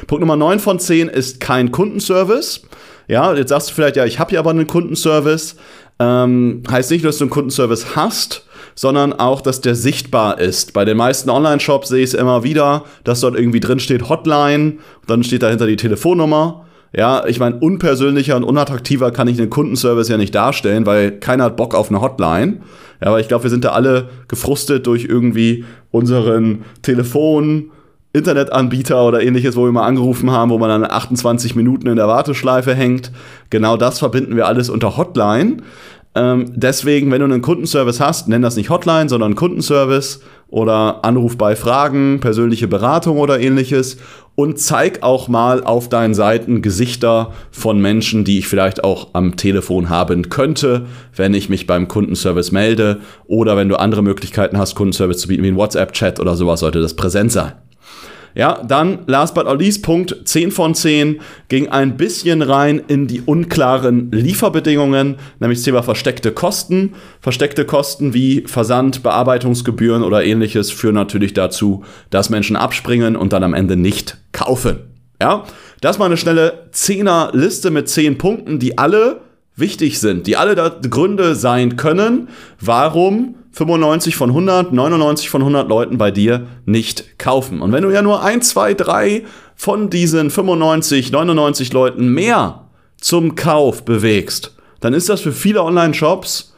Punkt 0.06 0.20
Nummer 0.20 0.36
9 0.36 0.58
von 0.58 0.78
10 0.78 1.08
ist 1.08 1.40
kein 1.40 1.70
Kundenservice. 1.70 2.62
Ja, 3.08 3.32
jetzt 3.34 3.50
sagst 3.50 3.70
du 3.70 3.74
vielleicht, 3.74 3.96
ja, 3.96 4.04
ich 4.04 4.18
habe 4.18 4.34
ja 4.34 4.40
aber 4.40 4.50
einen 4.50 4.66
Kundenservice. 4.66 5.56
Ähm, 5.98 6.62
heißt 6.68 6.90
nicht, 6.90 7.04
dass 7.04 7.18
du 7.18 7.24
einen 7.24 7.30
Kundenservice 7.30 7.94
hast, 7.94 8.44
sondern 8.74 9.12
auch, 9.12 9.40
dass 9.40 9.60
der 9.60 9.74
sichtbar 9.74 10.38
ist. 10.38 10.72
Bei 10.72 10.84
den 10.84 10.96
meisten 10.96 11.30
Online-Shops 11.30 11.88
sehe 11.88 12.02
ich 12.02 12.10
es 12.10 12.14
immer 12.14 12.42
wieder, 12.42 12.84
dass 13.04 13.20
dort 13.20 13.36
irgendwie 13.36 13.60
drin 13.60 13.78
steht 13.78 14.08
Hotline, 14.08 14.78
dann 15.06 15.22
steht 15.22 15.42
dahinter 15.42 15.66
die 15.66 15.76
Telefonnummer. 15.76 16.65
Ja, 16.96 17.26
ich 17.26 17.38
meine, 17.38 17.56
unpersönlicher 17.56 18.36
und 18.36 18.42
unattraktiver 18.42 19.10
kann 19.10 19.28
ich 19.28 19.38
einen 19.38 19.50
Kundenservice 19.50 20.08
ja 20.08 20.16
nicht 20.16 20.34
darstellen, 20.34 20.86
weil 20.86 21.12
keiner 21.12 21.44
hat 21.44 21.56
Bock 21.56 21.74
auf 21.74 21.90
eine 21.90 22.00
Hotline. 22.00 22.62
Ja, 23.02 23.08
aber 23.08 23.20
ich 23.20 23.28
glaube, 23.28 23.44
wir 23.44 23.50
sind 23.50 23.64
da 23.64 23.72
alle 23.72 24.08
gefrustet 24.28 24.86
durch 24.86 25.04
irgendwie 25.04 25.66
unseren 25.90 26.64
Telefon, 26.80 27.70
Internetanbieter 28.14 29.06
oder 29.06 29.22
ähnliches, 29.22 29.56
wo 29.56 29.66
wir 29.66 29.72
mal 29.72 29.86
angerufen 29.86 30.30
haben, 30.30 30.50
wo 30.50 30.56
man 30.56 30.70
dann 30.70 30.90
28 30.90 31.54
Minuten 31.54 31.86
in 31.86 31.96
der 31.96 32.08
Warteschleife 32.08 32.74
hängt. 32.74 33.12
Genau 33.50 33.76
das 33.76 33.98
verbinden 33.98 34.34
wir 34.34 34.46
alles 34.46 34.70
unter 34.70 34.96
Hotline. 34.96 35.58
Ähm, 36.14 36.46
deswegen, 36.56 37.10
wenn 37.12 37.18
du 37.18 37.26
einen 37.26 37.42
Kundenservice 37.42 38.00
hast, 38.00 38.26
nenn 38.26 38.40
das 38.40 38.56
nicht 38.56 38.70
Hotline, 38.70 39.10
sondern 39.10 39.34
Kundenservice 39.34 40.22
oder 40.48 41.04
Anruf 41.04 41.36
bei 41.36 41.56
Fragen, 41.56 42.20
persönliche 42.20 42.68
Beratung 42.68 43.18
oder 43.18 43.40
ähnliches 43.40 43.98
und 44.36 44.60
zeig 44.60 45.02
auch 45.02 45.28
mal 45.28 45.64
auf 45.64 45.88
deinen 45.88 46.14
Seiten 46.14 46.62
Gesichter 46.62 47.32
von 47.50 47.80
Menschen, 47.80 48.24
die 48.24 48.38
ich 48.38 48.48
vielleicht 48.48 48.84
auch 48.84 49.08
am 49.14 49.36
Telefon 49.36 49.88
haben 49.88 50.28
könnte, 50.28 50.86
wenn 51.14 51.34
ich 51.34 51.48
mich 51.48 51.66
beim 51.66 51.88
Kundenservice 51.88 52.52
melde 52.52 53.00
oder 53.26 53.56
wenn 53.56 53.68
du 53.68 53.76
andere 53.76 54.02
Möglichkeiten 54.02 54.58
hast, 54.58 54.74
Kundenservice 54.74 55.18
zu 55.18 55.28
bieten, 55.28 55.42
wie 55.42 55.48
ein 55.48 55.56
WhatsApp-Chat 55.56 56.20
oder 56.20 56.36
sowas, 56.36 56.60
sollte 56.60 56.80
das 56.80 56.94
präsent 56.94 57.32
sein. 57.32 57.52
Ja, 58.36 58.62
dann, 58.62 58.98
last 59.06 59.34
but 59.34 59.46
not 59.46 59.58
least, 59.60 59.82
Punkt 59.82 60.14
10 60.24 60.50
von 60.50 60.74
10 60.74 61.22
ging 61.48 61.68
ein 61.68 61.96
bisschen 61.96 62.42
rein 62.42 62.82
in 62.86 63.06
die 63.06 63.22
unklaren 63.22 64.12
Lieferbedingungen, 64.12 65.16
nämlich 65.40 65.60
das 65.60 65.64
Thema 65.64 65.82
versteckte 65.82 66.32
Kosten. 66.32 66.92
Versteckte 67.22 67.64
Kosten 67.64 68.12
wie 68.12 68.42
Versand, 68.46 69.02
Bearbeitungsgebühren 69.02 70.02
oder 70.02 70.22
ähnliches 70.22 70.70
führen 70.70 70.96
natürlich 70.96 71.32
dazu, 71.32 71.82
dass 72.10 72.28
Menschen 72.28 72.56
abspringen 72.56 73.16
und 73.16 73.32
dann 73.32 73.42
am 73.42 73.54
Ende 73.54 73.74
nicht 73.74 74.18
kaufen. 74.32 74.80
Ja, 75.18 75.44
das 75.80 75.98
war 75.98 76.04
eine 76.04 76.18
schnelle 76.18 76.68
10er 76.74 77.34
Liste 77.34 77.70
mit 77.70 77.88
10 77.88 78.18
Punkten, 78.18 78.58
die 78.58 78.76
alle 78.76 79.22
wichtig 79.54 79.98
sind, 79.98 80.26
die 80.26 80.36
alle 80.36 80.54
Gründe 80.90 81.34
sein 81.36 81.76
können, 81.76 82.28
warum 82.60 83.36
95 83.56 84.16
von 84.16 84.28
100, 84.30 84.74
99 84.74 85.30
von 85.30 85.40
100 85.40 85.66
Leuten 85.66 85.96
bei 85.96 86.10
dir 86.10 86.46
nicht 86.66 87.18
kaufen. 87.18 87.62
Und 87.62 87.72
wenn 87.72 87.82
du 87.82 87.90
ja 87.90 88.02
nur 88.02 88.22
1, 88.22 88.50
2, 88.50 88.74
3 88.74 89.24
von 89.54 89.88
diesen 89.88 90.30
95, 90.30 91.10
99 91.10 91.72
Leuten 91.72 92.08
mehr 92.08 92.66
zum 93.00 93.34
Kauf 93.34 93.82
bewegst, 93.84 94.54
dann 94.80 94.92
ist 94.92 95.08
das 95.08 95.22
für 95.22 95.32
viele 95.32 95.62
Online-Shops 95.62 96.54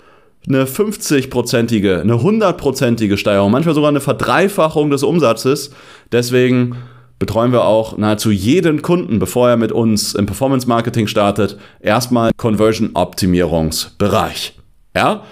eine 0.49 0.64
50-prozentige, 0.64 2.00
eine 2.00 2.14
100-prozentige 2.14 3.17
Steigerung, 3.17 3.52
manchmal 3.52 3.76
sogar 3.76 3.90
eine 3.90 4.00
Verdreifachung 4.00 4.90
des 4.90 5.05
Umsatzes. 5.05 5.71
Deswegen 6.11 6.78
betreuen 7.21 7.52
wir 7.52 7.64
auch 7.64 7.97
nahezu 7.97 8.33
jeden 8.33 8.83
Kunden, 8.83 9.21
bevor 9.21 9.49
er 9.49 9.57
mit 9.57 9.71
uns 9.71 10.14
im 10.14 10.26
Performance 10.26 10.67
Marketing 10.67 11.07
startet, 11.07 11.59
erstmal 11.78 12.33
Conversion 12.37 12.90
Optimierungsbereich. 12.95 14.59
Ja? 14.97 15.23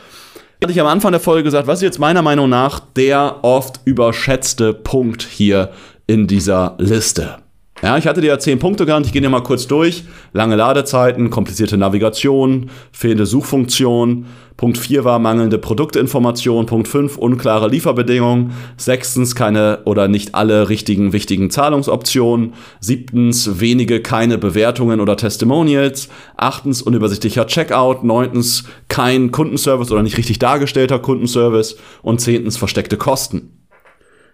Hatte 0.62 0.72
ich 0.72 0.80
am 0.80 0.86
Anfang 0.86 1.12
der 1.12 1.20
Folge 1.20 1.44
gesagt, 1.44 1.66
was 1.66 1.80
ist 1.80 1.82
jetzt 1.82 1.98
meiner 1.98 2.22
Meinung 2.22 2.48
nach 2.48 2.80
der 2.80 3.40
oft 3.42 3.80
überschätzte 3.84 4.72
Punkt 4.72 5.22
hier 5.22 5.70
in 6.06 6.26
dieser 6.26 6.76
Liste? 6.78 7.38
Ja, 7.86 7.96
ich 7.96 8.08
hatte 8.08 8.20
dir 8.20 8.26
ja 8.26 8.38
zehn 8.40 8.58
Punkte 8.58 8.84
genannt, 8.84 9.06
ich 9.06 9.12
gehe 9.12 9.22
dir 9.22 9.28
mal 9.28 9.44
kurz 9.44 9.68
durch. 9.68 10.02
Lange 10.32 10.56
Ladezeiten, 10.56 11.30
komplizierte 11.30 11.78
Navigation, 11.78 12.68
fehlende 12.90 13.26
Suchfunktion. 13.26 14.26
Punkt 14.56 14.76
4 14.76 15.04
war 15.04 15.20
mangelnde 15.20 15.56
Produktinformation. 15.58 16.66
Punkt 16.66 16.88
5 16.88 17.16
unklare 17.16 17.68
Lieferbedingungen. 17.68 18.54
Sechstens 18.76 19.36
keine 19.36 19.82
oder 19.84 20.08
nicht 20.08 20.34
alle 20.34 20.68
richtigen 20.68 21.12
wichtigen 21.12 21.48
Zahlungsoptionen. 21.48 22.54
Siebtens 22.80 23.60
wenige 23.60 24.00
keine 24.00 24.36
Bewertungen 24.36 24.98
oder 24.98 25.16
Testimonials. 25.16 26.08
Achtens 26.36 26.82
unübersichtlicher 26.82 27.46
Checkout. 27.46 28.02
Neuntens 28.02 28.64
kein 28.88 29.30
Kundenservice 29.30 29.92
oder 29.92 30.02
nicht 30.02 30.18
richtig 30.18 30.40
dargestellter 30.40 30.98
Kundenservice. 30.98 31.76
Und 32.02 32.20
zehntens 32.20 32.56
versteckte 32.56 32.96
Kosten. 32.96 33.55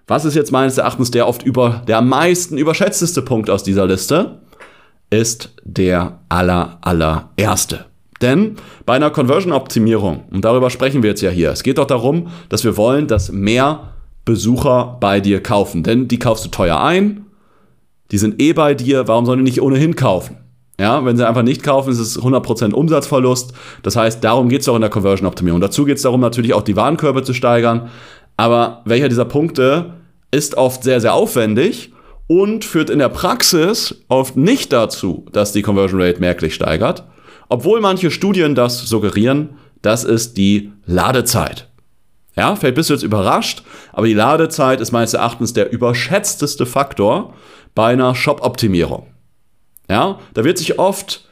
Was 0.07 0.25
ist 0.25 0.35
jetzt 0.35 0.53
meines 0.53 0.79
Erachtens 0.79 1.11
der 1.11 1.29
oft 1.29 1.43
über, 1.43 1.83
der 1.87 1.99
am 1.99 2.09
meisten 2.09 2.59
überschätzteste 2.59 3.23
Punkt 3.23 3.51
aus 3.51 3.63
dieser 3.63 3.87
Liste? 3.87 4.41
Ist 5.11 5.55
der 5.65 6.21
aller, 6.29 6.79
allererste. 6.81 7.87
Denn 8.21 8.57
bei 8.87 8.95
einer 8.95 9.11
Conversion-Optimierung, 9.11 10.25
und 10.31 10.45
darüber 10.45 10.71
sprechen 10.71 11.03
wir 11.03 11.11
jetzt 11.11 11.23
ja 11.23 11.31
hier, 11.31 11.51
es 11.51 11.63
geht 11.63 11.79
doch 11.79 11.87
darum, 11.87 12.29
dass 12.49 12.65
wir 12.65 12.77
wollen, 12.77 13.09
dass 13.09 13.33
mehr 13.33 13.93
Besucher 14.25 14.97
bei 15.01 15.21
dir 15.21 15.43
kaufen. 15.43 15.83
Denn 15.83 16.09
die 16.09 16.19
kaufst 16.19 16.45
du 16.45 16.49
teuer 16.49 16.81
ein, 16.81 17.27
die 18.13 18.19
sind 18.19 18.41
eh 18.41 18.53
bei 18.53 18.75
dir, 18.75 19.09
warum 19.09 19.27
sollen 19.27 19.39
die 19.39 19.51
nicht 19.51 19.63
ohnehin 19.63 19.97
kaufen? 19.97 20.37
Ja, 20.79 21.05
wenn 21.05 21.17
sie 21.17 21.27
einfach 21.27 21.43
nicht 21.43 21.63
kaufen, 21.63 21.91
ist 21.91 21.99
es 21.99 22.21
100% 22.21 22.73
Umsatzverlust. 22.73 23.53
Das 23.83 23.97
heißt, 23.97 24.23
darum 24.25 24.49
geht 24.49 24.63
es 24.63 24.69
auch 24.69 24.75
in 24.75 24.81
der 24.81 24.91
Conversion-Optimierung. 24.91 25.61
Dazu 25.61 25.85
geht 25.85 25.97
es 25.97 26.03
darum, 26.03 26.21
natürlich 26.21 26.55
auch 26.55 26.63
die 26.63 26.77
Warenkörbe 26.77 27.23
zu 27.23 27.35
steigern. 27.35 27.89
Aber 28.37 28.83
welcher 28.85 29.09
dieser 29.09 29.25
Punkte 29.25 29.95
ist 30.31 30.57
oft 30.57 30.83
sehr, 30.83 31.01
sehr 31.01 31.15
aufwendig 31.15 31.93
und 32.27 32.65
führt 32.65 32.91
in 32.91 32.99
der 32.99 33.09
Praxis 33.09 34.03
oft 34.09 34.37
nicht 34.37 34.73
dazu, 34.73 35.27
dass 35.33 35.53
die 35.53 35.63
Conversion 35.63 36.01
Rate 36.01 36.21
merklich 36.21 36.55
steigert, 36.55 37.05
obwohl 37.49 37.81
manche 37.81 38.11
Studien 38.11 38.55
das 38.55 38.81
suggerieren, 38.81 39.59
das 39.83 40.05
ist 40.05 40.37
die 40.37 40.73
Ladezeit. 40.87 41.69
Ja, 42.35 42.57
vielleicht 42.57 42.77
bist 42.77 42.89
du 42.89 42.95
jetzt 42.95 43.03
überrascht, 43.03 43.63
aber 43.93 44.07
die 44.07 44.15
Ladezeit 44.15 44.81
ist 44.81 44.93
meines 44.93 45.13
Erachtens 45.13 45.53
der 45.53 45.71
überschätzteste 45.71 46.65
Faktor 46.65 47.35
bei 47.75 47.93
einer 47.93 48.15
Shop-Optimierung. 48.15 49.07
Ja, 49.91 50.19
da 50.33 50.45
wird 50.45 50.57
sich 50.57 50.79
oft 50.79 51.29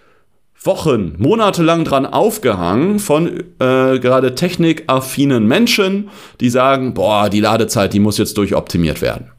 Wochen, 0.62 1.14
Monate 1.16 1.62
lang 1.62 1.84
dran 1.84 2.04
aufgehangen 2.04 2.98
von 2.98 3.28
äh, 3.58 3.98
gerade 3.98 4.34
technikaffinen 4.34 5.46
Menschen, 5.46 6.10
die 6.40 6.50
sagen, 6.50 6.92
boah, 6.92 7.30
die 7.30 7.40
Ladezeit, 7.40 7.94
die 7.94 8.00
muss 8.00 8.18
jetzt 8.18 8.36
durchoptimiert 8.36 9.00
werden. 9.00 9.30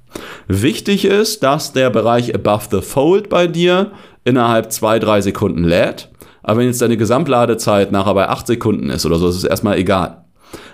Wichtig 0.48 1.06
ist, 1.06 1.44
dass 1.44 1.74
der 1.74 1.92
Bereich 1.92 2.34
above 2.34 2.68
the 2.72 2.82
fold 2.82 3.30
bei 3.30 3.46
dir 3.46 3.92
innerhalb 4.24 4.72
zwei, 4.72 4.98
drei 4.98 5.22
Sekunden 5.22 5.64
lädt. 5.64 6.10
Aber 6.42 6.60
wenn 6.60 6.68
jetzt 6.68 6.82
deine 6.82 6.98
Gesamtladezeit 6.98 7.92
nachher 7.92 8.16
bei 8.16 8.28
acht 8.28 8.48
Sekunden 8.48 8.90
ist 8.90 9.06
oder 9.06 9.18
so, 9.18 9.30
ist 9.30 9.36
es 9.36 9.44
erstmal 9.44 9.78
egal. 9.78 10.26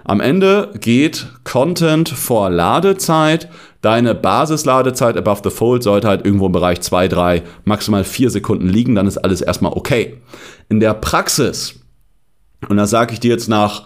Am 0.04 0.20
Ende 0.20 0.72
geht 0.80 1.28
Content 1.44 2.10
vor 2.10 2.50
Ladezeit. 2.50 3.50
Deine 3.82 4.16
Basisladezeit 4.16 5.18
above 5.18 5.42
the 5.44 5.50
fold 5.50 5.84
sollte 5.84 6.08
halt 6.08 6.26
irgendwo 6.26 6.48
im 6.48 6.52
Bereich 6.52 6.82
2, 6.82 7.08
3, 7.08 7.44
maximal 7.66 8.04
4 8.04 8.30
Sekunden 8.30 8.70
liegen. 8.70 8.96
Dann 8.96 9.08
ist 9.08 9.18
alles 9.18 9.42
erstmal 9.42 9.74
okay. 9.74 10.18
In 10.70 10.80
der 10.80 10.94
Praxis, 10.94 11.76
und 12.68 12.78
das 12.78 12.90
sage 12.90 13.14
ich 13.14 13.20
dir 13.20 13.32
jetzt 13.32 13.50
nach 13.50 13.86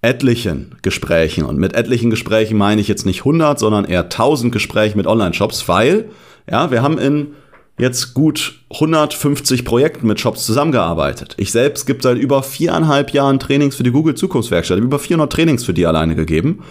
etlichen 0.00 0.76
Gesprächen, 0.82 1.44
und 1.44 1.58
mit 1.58 1.74
etlichen 1.74 2.10
Gesprächen 2.10 2.56
meine 2.56 2.80
ich 2.80 2.88
jetzt 2.88 3.06
nicht 3.06 3.20
100, 3.20 3.58
sondern 3.58 3.84
eher 3.84 4.04
1000 4.04 4.52
Gespräche 4.52 4.96
mit 4.96 5.06
Online-Shops, 5.06 5.68
weil, 5.68 6.10
ja, 6.50 6.70
wir 6.70 6.82
haben 6.82 6.98
in 6.98 7.34
jetzt 7.78 8.14
gut 8.14 8.60
150 8.72 9.64
Projekten 9.64 10.06
mit 10.06 10.20
Shops 10.20 10.44
zusammengearbeitet. 10.44 11.34
Ich 11.38 11.52
selbst 11.52 11.86
gibt 11.86 12.02
seit 12.02 12.18
über 12.18 12.42
viereinhalb 12.42 13.12
Jahren 13.12 13.38
Trainings 13.38 13.76
für 13.76 13.84
die 13.84 13.92
Google 13.92 14.14
Zukunftswerkstatt. 14.14 14.78
Über 14.78 14.98
400 14.98 15.32
Trainings 15.32 15.64
für 15.64 15.72
die 15.72 15.86
alleine 15.86 16.14
gegeben. 16.16 16.64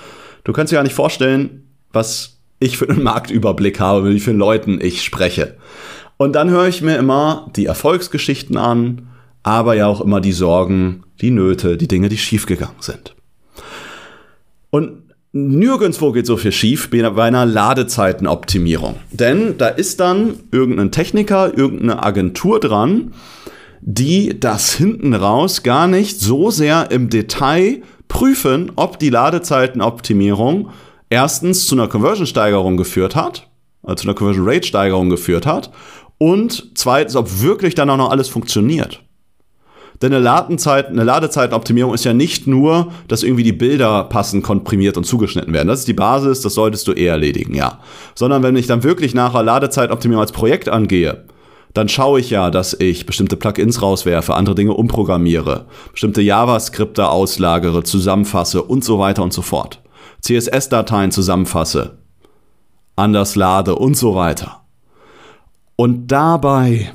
Du 0.43 0.53
kannst 0.53 0.71
dir 0.71 0.77
gar 0.77 0.83
nicht 0.83 0.93
vorstellen, 0.93 1.63
was 1.91 2.37
ich 2.59 2.77
für 2.77 2.89
einen 2.89 3.03
Marktüberblick 3.03 3.79
habe, 3.79 4.01
mit 4.01 4.15
wie 4.15 4.19
vielen 4.19 4.37
Leuten 4.37 4.79
ich 4.81 5.03
spreche. 5.03 5.57
Und 6.17 6.33
dann 6.33 6.49
höre 6.49 6.67
ich 6.67 6.81
mir 6.81 6.97
immer 6.97 7.51
die 7.55 7.67
Erfolgsgeschichten 7.67 8.57
an, 8.57 9.07
aber 9.43 9.75
ja 9.75 9.87
auch 9.87 10.01
immer 10.01 10.19
die 10.19 10.31
Sorgen, 10.31 11.03
die 11.21 11.31
Nöte, 11.31 11.77
die 11.77 11.87
Dinge, 11.87 12.09
die 12.09 12.17
schiefgegangen 12.17 12.81
sind. 12.81 13.15
Und 14.69 15.06
Nirgendwo 15.45 16.11
geht 16.11 16.25
so 16.25 16.35
viel 16.37 16.51
schief 16.51 16.89
bei 16.89 17.23
einer 17.23 17.45
Ladezeitenoptimierung. 17.45 18.95
Denn 19.11 19.57
da 19.57 19.67
ist 19.67 19.99
dann 19.99 20.39
irgendein 20.51 20.91
Techniker, 20.91 21.55
irgendeine 21.55 22.01
Agentur 22.01 22.59
dran, 22.59 23.13
die 23.81 24.39
das 24.39 24.73
hinten 24.73 25.13
raus 25.13 25.61
gar 25.61 25.87
nicht 25.87 26.19
so 26.19 26.49
sehr 26.49 26.89
im 26.89 27.09
Detail 27.09 27.83
prüfen, 28.07 28.71
ob 28.75 28.97
die 28.97 29.09
Ladezeitenoptimierung 29.09 30.69
erstens 31.09 31.67
zu 31.67 31.75
einer 31.75 31.87
Conversion-Steigerung 31.87 32.75
geführt 32.75 33.15
hat, 33.15 33.47
also 33.83 33.95
zu 33.95 34.07
einer 34.07 34.15
Conversion-Rate-Steigerung 34.15 35.09
geführt 35.09 35.45
hat 35.45 35.71
und 36.17 36.71
zweitens, 36.75 37.15
ob 37.15 37.41
wirklich 37.41 37.75
dann 37.75 37.89
auch 37.89 37.97
noch 37.97 38.09
alles 38.09 38.27
funktioniert. 38.27 39.03
Denn 40.01 40.13
eine, 40.13 40.23
Ladenzeit, 40.23 40.87
eine 40.87 41.03
Ladezeitenoptimierung 41.03 41.93
ist 41.93 42.05
ja 42.05 42.13
nicht 42.13 42.45
nur, 42.45 42.91
dass 43.07 43.23
irgendwie 43.23 43.43
die 43.43 43.51
Bilder 43.51 44.03
passend 44.03 44.43
komprimiert 44.43 44.95
und 44.95 45.05
zugeschnitten 45.05 45.53
werden. 45.53 45.67
Das 45.67 45.79
ist 45.79 45.87
die 45.87 45.93
Basis, 45.93 46.41
das 46.41 46.53
solltest 46.53 46.87
du 46.87 46.91
eher 46.91 47.13
erledigen, 47.13 47.55
ja. 47.55 47.79
Sondern 48.13 48.43
wenn 48.43 48.55
ich 48.55 48.67
dann 48.67 48.83
wirklich 48.83 49.15
nachher 49.15 49.41
Ladezeitoptimierung 49.41 50.21
als 50.21 50.31
Projekt 50.31 50.69
angehe, 50.69 51.25
dann 51.73 51.89
schaue 51.89 52.19
ich 52.19 52.29
ja, 52.29 52.49
dass 52.49 52.73
ich 52.79 53.05
bestimmte 53.05 53.37
Plugins 53.37 53.81
rauswerfe, 53.81 54.35
andere 54.35 54.55
Dinge 54.55 54.73
umprogrammiere, 54.73 55.65
bestimmte 55.91 56.21
JavaScripte 56.21 57.09
auslagere, 57.09 57.83
zusammenfasse 57.83 58.63
und 58.63 58.83
so 58.83 58.99
weiter 58.99 59.23
und 59.23 59.33
so 59.33 59.41
fort. 59.41 59.81
CSS-Dateien 60.21 61.11
zusammenfasse, 61.11 61.97
anders 62.95 63.35
lade 63.35 63.75
und 63.75 63.95
so 63.95 64.15
weiter. 64.15 64.61
Und 65.75 66.07
dabei 66.07 66.91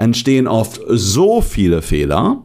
entstehen 0.00 0.48
oft 0.48 0.80
so 0.88 1.42
viele 1.42 1.82
Fehler, 1.82 2.42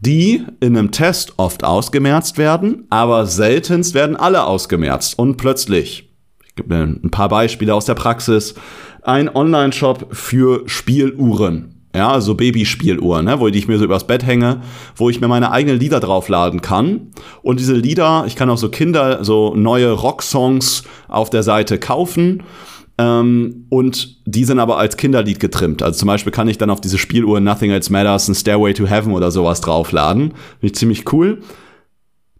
die 0.00 0.44
in 0.60 0.76
einem 0.76 0.90
Test 0.90 1.34
oft 1.36 1.62
ausgemerzt 1.62 2.36
werden, 2.36 2.86
aber 2.90 3.26
seltenst 3.26 3.94
werden 3.94 4.16
alle 4.16 4.44
ausgemerzt. 4.44 5.16
Und 5.18 5.36
plötzlich, 5.36 6.12
ich 6.44 6.54
gebe 6.56 6.74
mir 6.74 6.82
ein 6.82 7.10
paar 7.10 7.28
Beispiele 7.28 7.74
aus 7.74 7.84
der 7.84 7.94
Praxis, 7.94 8.54
ein 9.02 9.34
Online-Shop 9.34 10.08
für 10.10 10.64
Spieluhren. 10.66 11.68
Ja, 11.94 12.10
also 12.10 12.34
Babyspieluhren, 12.34 13.26
ne, 13.26 13.38
wo 13.38 13.48
ich 13.48 13.68
mir 13.68 13.78
so 13.78 13.84
übers 13.84 14.06
Bett 14.06 14.24
hänge, 14.24 14.62
wo 14.96 15.10
ich 15.10 15.20
mir 15.20 15.28
meine 15.28 15.52
eigenen 15.52 15.78
Lieder 15.78 16.00
draufladen 16.00 16.62
kann. 16.62 17.12
Und 17.42 17.60
diese 17.60 17.74
Lieder, 17.74 18.24
ich 18.26 18.34
kann 18.34 18.48
auch 18.48 18.56
so 18.56 18.70
Kinder, 18.70 19.22
so 19.24 19.54
neue 19.54 19.92
Rocksongs 19.92 20.84
auf 21.08 21.28
der 21.28 21.42
Seite 21.42 21.78
kaufen 21.78 22.42
ähm, 23.02 23.66
und 23.68 24.16
die 24.26 24.44
sind 24.44 24.60
aber 24.60 24.78
als 24.78 24.96
Kinderlied 24.96 25.40
getrimmt. 25.40 25.82
Also 25.82 25.98
zum 25.98 26.06
Beispiel 26.06 26.32
kann 26.32 26.46
ich 26.46 26.58
dann 26.58 26.70
auf 26.70 26.80
diese 26.80 26.98
Spieluhr 26.98 27.40
Nothing 27.40 27.70
Else 27.72 27.90
Matters, 27.90 28.28
ein 28.28 28.34
Stairway 28.34 28.74
to 28.74 28.86
Heaven 28.86 29.12
oder 29.12 29.30
sowas 29.30 29.60
draufladen. 29.60 30.30
Finde 30.30 30.66
ich 30.66 30.74
ziemlich 30.74 31.12
cool. 31.12 31.42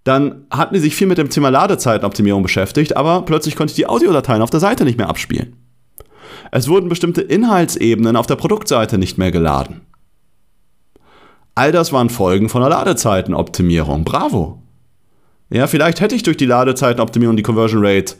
Dann 0.04 0.47
hatten 0.50 0.75
die 0.75 0.81
sich 0.81 0.95
viel 0.95 1.07
mit 1.07 1.19
dem 1.19 1.31
Thema 1.31 1.49
Ladezeitenoptimierung 1.49 2.42
beschäftigt, 2.42 2.97
aber 2.97 3.23
plötzlich 3.23 3.57
konnte 3.57 3.73
ich 3.73 3.76
die 3.76 3.87
Audiodateien 3.87 4.42
auf 4.42 4.50
der 4.50 4.61
Seite 4.61 4.85
nicht 4.85 4.99
mehr 4.99 5.09
abspielen. 5.09 5.57
Es 6.50 6.69
wurden 6.69 6.88
bestimmte 6.88 7.23
Inhaltsebenen 7.23 8.16
auf 8.16 8.26
der 8.26 8.37
Produktseite 8.37 8.99
nicht 8.99 9.16
mehr 9.16 9.31
geladen. 9.31 9.81
All 11.54 11.73
das 11.73 11.92
waren 11.92 12.11
Folgen 12.11 12.49
von 12.49 12.62
der 12.62 12.71
Ladezeitenoptimierung. 12.71 14.04
Bravo. 14.04 14.62
Ja, 15.50 15.66
vielleicht 15.66 16.00
hätte 16.00 16.14
ich 16.14 16.23
durch 16.23 16.37
die 16.37 16.47
Ladezeitenoptimierung 16.47 17.37
die 17.37 17.42
Conversion 17.42 17.85
Rate 17.85 18.14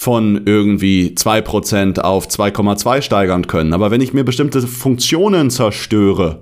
von 0.00 0.46
irgendwie 0.46 1.12
2% 1.14 2.00
auf 2.00 2.26
2,2 2.26 3.02
steigern 3.02 3.46
können. 3.46 3.74
Aber 3.74 3.90
wenn 3.90 4.00
ich 4.00 4.14
mir 4.14 4.24
bestimmte 4.24 4.62
Funktionen 4.62 5.50
zerstöre, 5.50 6.40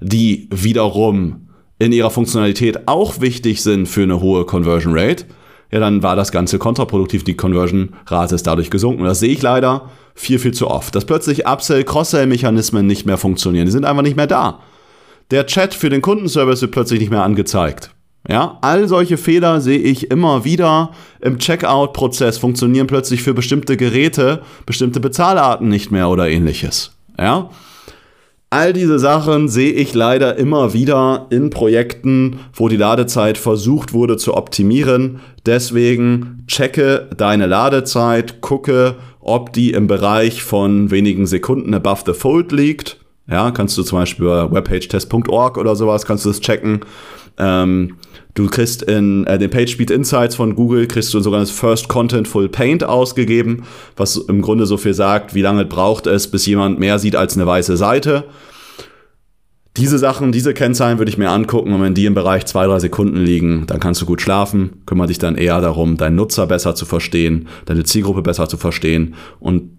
die 0.00 0.48
wiederum 0.50 1.48
in 1.78 1.92
ihrer 1.92 2.10
Funktionalität 2.10 2.88
auch 2.88 3.20
wichtig 3.20 3.62
sind 3.62 3.86
für 3.86 4.02
eine 4.02 4.20
hohe 4.20 4.46
Conversion 4.46 4.98
Rate, 4.98 5.26
ja, 5.70 5.78
dann 5.78 6.02
war 6.02 6.16
das 6.16 6.32
Ganze 6.32 6.58
kontraproduktiv. 6.58 7.22
Die 7.22 7.36
Conversion-Rate 7.36 8.34
ist 8.34 8.48
dadurch 8.48 8.68
gesunken. 8.68 9.04
Das 9.04 9.20
sehe 9.20 9.30
ich 9.30 9.42
leider 9.42 9.90
viel, 10.16 10.40
viel 10.40 10.52
zu 10.52 10.66
oft, 10.66 10.92
dass 10.92 11.04
plötzlich 11.04 11.46
Upsell, 11.46 11.84
Cross-Sell-Mechanismen 11.84 12.84
nicht 12.84 13.06
mehr 13.06 13.16
funktionieren. 13.16 13.66
Die 13.66 13.72
sind 13.72 13.84
einfach 13.84 14.02
nicht 14.02 14.16
mehr 14.16 14.26
da. 14.26 14.58
Der 15.30 15.46
Chat 15.46 15.72
für 15.72 15.88
den 15.88 16.02
Kundenservice 16.02 16.62
wird 16.62 16.72
plötzlich 16.72 16.98
nicht 16.98 17.10
mehr 17.10 17.22
angezeigt. 17.22 17.92
Ja, 18.28 18.58
all 18.60 18.86
solche 18.88 19.16
Fehler 19.16 19.60
sehe 19.60 19.78
ich 19.78 20.10
immer 20.10 20.44
wieder 20.44 20.92
im 21.20 21.38
Checkout-Prozess 21.38 22.36
funktionieren 22.36 22.86
plötzlich 22.86 23.22
für 23.22 23.32
bestimmte 23.32 23.76
Geräte, 23.78 24.42
bestimmte 24.66 25.00
Bezahlarten 25.00 25.68
nicht 25.68 25.90
mehr 25.90 26.10
oder 26.10 26.28
ähnliches. 26.28 26.92
Ja, 27.18 27.48
All 28.50 28.72
diese 28.72 28.98
Sachen 28.98 29.50
sehe 29.50 29.72
ich 29.72 29.92
leider 29.92 30.36
immer 30.36 30.72
wieder 30.72 31.26
in 31.28 31.50
Projekten, 31.50 32.40
wo 32.54 32.68
die 32.68 32.78
Ladezeit 32.78 33.36
versucht 33.36 33.92
wurde 33.92 34.16
zu 34.16 34.34
optimieren. 34.34 35.20
Deswegen 35.44 36.44
checke 36.46 37.10
deine 37.14 37.44
Ladezeit, 37.44 38.40
gucke, 38.40 38.96
ob 39.20 39.52
die 39.52 39.72
im 39.72 39.86
Bereich 39.86 40.42
von 40.42 40.90
wenigen 40.90 41.26
Sekunden 41.26 41.74
above 41.74 42.04
the 42.06 42.14
fold 42.14 42.50
liegt. 42.50 42.98
Ja, 43.30 43.50
kannst 43.50 43.76
du 43.76 43.82
zum 43.82 43.98
Beispiel 43.98 44.24
über 44.24 44.50
webpagetest.org 44.52 45.58
oder 45.58 45.76
sowas 45.76 46.06
kannst 46.06 46.24
du 46.24 46.30
das 46.30 46.40
checken. 46.40 46.80
Ähm, 47.36 47.98
Du 48.38 48.46
kriegst 48.46 48.82
in 48.82 49.26
äh, 49.26 49.36
den 49.36 49.50
PageSpeed 49.50 49.90
Insights 49.90 50.36
von 50.36 50.54
Google, 50.54 50.86
kriegst 50.86 51.12
du 51.12 51.18
ein 51.18 51.24
sogenanntes 51.24 51.50
First 51.50 51.88
Contentful 51.88 52.48
Paint 52.48 52.84
ausgegeben, 52.84 53.64
was 53.96 54.16
im 54.16 54.42
Grunde 54.42 54.64
so 54.64 54.76
viel 54.76 54.94
sagt, 54.94 55.34
wie 55.34 55.42
lange 55.42 55.64
braucht 55.64 56.06
es, 56.06 56.30
bis 56.30 56.46
jemand 56.46 56.78
mehr 56.78 57.00
sieht 57.00 57.16
als 57.16 57.34
eine 57.34 57.48
weiße 57.48 57.76
Seite. 57.76 58.26
Diese 59.76 59.98
Sachen, 59.98 60.30
diese 60.30 60.54
Kennzahlen 60.54 60.98
würde 60.98 61.10
ich 61.10 61.18
mir 61.18 61.30
angucken 61.30 61.72
und 61.72 61.82
wenn 61.82 61.94
die 61.94 62.06
im 62.06 62.14
Bereich 62.14 62.46
zwei, 62.46 62.66
drei 62.66 62.78
Sekunden 62.78 63.16
liegen, 63.16 63.66
dann 63.66 63.80
kannst 63.80 64.02
du 64.02 64.06
gut 64.06 64.20
schlafen, 64.20 64.82
kümmere 64.86 65.08
dich 65.08 65.18
dann 65.18 65.34
eher 65.34 65.60
darum, 65.60 65.96
deinen 65.96 66.14
Nutzer 66.14 66.46
besser 66.46 66.76
zu 66.76 66.86
verstehen, 66.86 67.48
deine 67.64 67.82
Zielgruppe 67.82 68.22
besser 68.22 68.48
zu 68.48 68.56
verstehen 68.56 69.14
und 69.40 69.77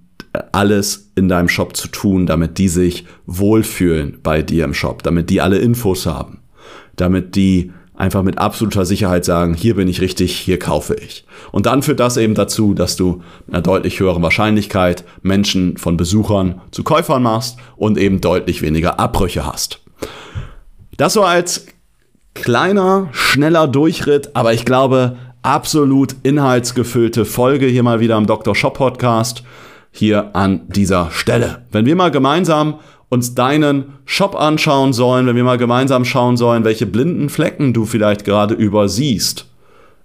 alles 0.51 1.11
in 1.15 1.27
deinem 1.27 1.49
Shop 1.49 1.75
zu 1.75 1.87
tun, 1.87 2.25
damit 2.25 2.57
die 2.57 2.69
sich 2.69 3.05
wohlfühlen 3.25 4.19
bei 4.21 4.41
dir 4.41 4.65
im 4.65 4.73
Shop, 4.73 5.03
damit 5.03 5.29
die 5.29 5.41
alle 5.41 5.57
Infos 5.57 6.05
haben, 6.05 6.39
damit 6.95 7.35
die 7.35 7.71
einfach 7.95 8.23
mit 8.23 8.37
absoluter 8.37 8.85
Sicherheit 8.85 9.25
sagen, 9.25 9.53
hier 9.53 9.75
bin 9.75 9.89
ich 9.89 9.99
richtig, 9.99 10.37
hier 10.37 10.57
kaufe 10.57 10.95
ich. 10.95 11.25
Und 11.51 11.65
dann 11.65 11.83
führt 11.83 11.99
das 11.99 12.15
eben 12.15 12.33
dazu, 12.33 12.73
dass 12.73 12.95
du 12.95 13.21
mit 13.45 13.55
einer 13.55 13.61
deutlich 13.61 13.99
höheren 13.99 14.23
Wahrscheinlichkeit 14.23 15.03
Menschen 15.21 15.77
von 15.77 15.97
Besuchern 15.97 16.61
zu 16.71 16.83
Käufern 16.83 17.21
machst 17.21 17.57
und 17.75 17.97
eben 17.97 18.21
deutlich 18.21 18.61
weniger 18.61 18.99
Abbrüche 18.99 19.45
hast. 19.45 19.81
Das 20.95 21.13
so 21.13 21.23
als 21.23 21.65
kleiner, 22.35 23.09
schneller 23.11 23.67
Durchritt, 23.67 24.33
aber 24.33 24.53
ich 24.53 24.63
glaube, 24.63 25.17
absolut 25.41 26.15
inhaltsgefüllte 26.23 27.25
Folge 27.25 27.65
hier 27.65 27.83
mal 27.83 27.99
wieder 27.99 28.15
am 28.15 28.27
Dr. 28.27 28.55
Shop 28.55 28.75
Podcast 28.75 29.43
hier 29.91 30.35
an 30.35 30.61
dieser 30.67 31.11
Stelle. 31.11 31.65
Wenn 31.71 31.85
wir 31.85 31.95
mal 31.95 32.11
gemeinsam 32.11 32.79
uns 33.09 33.33
deinen 33.33 33.95
Shop 34.05 34.35
anschauen 34.35 34.93
sollen, 34.93 35.25
wenn 35.25 35.35
wir 35.35 35.43
mal 35.43 35.57
gemeinsam 35.57 36.05
schauen 36.05 36.37
sollen, 36.37 36.63
welche 36.63 36.85
blinden 36.85 37.29
Flecken 37.29 37.73
du 37.73 37.85
vielleicht 37.85 38.23
gerade 38.23 38.53
übersiehst 38.53 39.47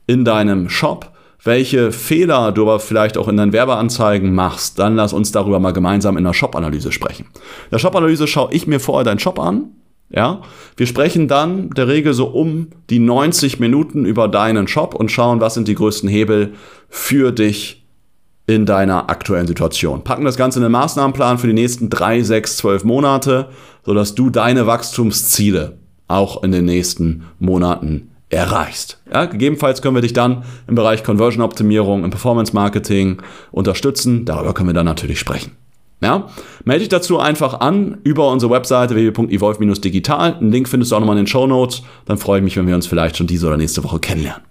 in 0.07 0.25
deinem 0.25 0.69
Shop, 0.71 1.13
welche 1.43 1.93
Fehler 1.93 2.53
du 2.53 2.63
aber 2.63 2.81
vielleicht 2.81 3.19
auch 3.19 3.29
in 3.29 3.37
deinen 3.37 3.53
Werbeanzeigen 3.53 4.35
machst, 4.35 4.79
dann 4.79 4.97
lass 4.97 5.13
uns 5.13 5.31
darüber 5.31 5.61
mal 5.61 5.73
gemeinsam 5.73 6.17
in 6.17 6.25
der 6.25 6.33
Shop-Analyse 6.33 6.91
sprechen. 6.91 7.27
In 7.35 7.71
der 7.73 7.79
Shop-Analyse 7.79 8.27
schaue 8.27 8.53
ich 8.53 8.67
mir 8.67 8.81
vorher 8.81 9.05
deinen 9.05 9.19
Shop 9.19 9.39
an. 9.39 9.73
Ja, 10.11 10.43
wir 10.77 10.87
sprechen 10.87 11.29
dann 11.29 11.71
der 11.71 11.89
Regel 11.89 12.15
so 12.15 12.27
um 12.27 12.69
die 12.89 12.99
90 12.99 13.59
Minuten 13.59 14.05
über 14.05 14.29
deinen 14.29 14.69
Shop 14.69 14.95
und 14.95 15.11
schauen, 15.11 15.41
was 15.41 15.55
sind 15.55 15.67
die 15.67 15.75
größten 15.75 16.09
Hebel 16.09 16.55
für 16.89 17.33
dich 17.33 17.84
in 18.47 18.67
deiner 18.67 19.09
aktuellen 19.09 19.47
Situation. 19.47 20.05
Packen 20.05 20.25
das 20.25 20.37
Ganze 20.37 20.59
in 20.59 20.65
den 20.65 20.73
Maßnahmenplan 20.73 21.39
für 21.39 21.47
die 21.47 21.55
nächsten 21.55 21.89
drei, 21.89 22.23
sechs, 22.23 22.57
zwölf 22.57 22.85
Monate, 22.85 23.49
sodass 23.85 24.15
du 24.15 24.31
deine 24.31 24.67
Wachstumsziele 24.67 25.79
auch 26.09 26.43
in 26.43 26.53
den 26.53 26.67
nächsten 26.67 27.25
Monaten 27.39 28.11
erreichst. 28.29 29.01
Ja, 29.11 29.25
gegebenenfalls 29.27 29.81
können 29.81 29.95
wir 29.95 30.03
dich 30.03 30.13
dann 30.13 30.45
im 30.67 30.75
Bereich 30.75 31.05
Conversion-Optimierung, 31.05 32.05
im 32.05 32.11
Performance-Marketing 32.11 33.23
unterstützen. 33.51 34.25
Darüber 34.25 34.53
können 34.53 34.69
wir 34.69 34.75
dann 34.75 34.87
natürlich 34.87 35.19
sprechen. 35.19 35.53
Ja, 36.03 36.29
melde 36.65 36.81
dich 36.81 36.89
dazu 36.91 37.19
einfach 37.19 37.61
an 37.61 37.99
über 38.03 38.31
unsere 38.31 38.53
Webseite 38.53 38.95
www.evolve-digital. 38.95 40.35
Einen 40.35 40.53
Link 40.53 40.69
findest 40.69 40.93
du 40.93 40.97
auch 40.97 41.01
nochmal 41.01 41.17
in 41.17 41.25
den 41.25 41.29
Show 41.29 41.47
Notes. 41.47 41.83
Dann 42.05 42.19
freue 42.19 42.41
ich 42.41 42.45
mich, 42.45 42.57
wenn 42.57 42.67
wir 42.67 42.75
uns 42.75 42.87
vielleicht 42.87 43.17
schon 43.17 43.27
diese 43.27 43.47
oder 43.47 43.57
nächste 43.57 43.83
Woche 43.85 44.01
kennenlernen. 44.01 44.43